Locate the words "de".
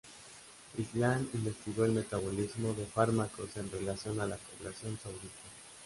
2.73-2.87